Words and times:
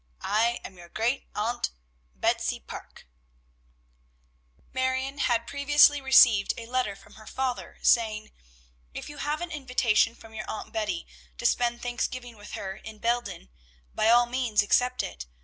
I 0.23 0.59
am 0.63 0.79
your 0.79 0.89
great 0.89 1.27
aunt, 1.35 1.69
BETSY 2.15 2.61
PARKE. 2.61 3.05
Marion 4.73 5.19
had 5.19 5.45
previously 5.45 6.01
received 6.01 6.55
a 6.57 6.65
letter 6.65 6.95
from 6.95 7.13
her 7.13 7.27
father, 7.27 7.77
saying, 7.83 8.31
"If 8.95 9.09
you 9.09 9.17
have 9.17 9.41
an 9.41 9.51
invitation 9.51 10.15
from 10.15 10.33
your 10.33 10.49
Aunt 10.49 10.73
Betty 10.73 11.05
to 11.37 11.45
spend 11.45 11.83
Thanksgiving 11.83 12.35
with 12.35 12.53
her 12.53 12.77
in 12.77 12.97
Belden, 12.97 13.49
by 13.93 14.09
all 14.09 14.25
means 14.25 14.63
accept 14.63 15.03
it. 15.03 15.27